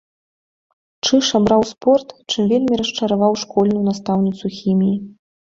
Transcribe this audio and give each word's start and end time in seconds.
Чыж 1.05 1.25
абраў 1.39 1.61
спорт, 1.71 2.07
чым 2.31 2.49
вельмі 2.55 2.73
расчараваў 2.81 3.37
школьную 3.43 3.85
настаўніцу 3.93 4.45
хіміі. 4.59 4.99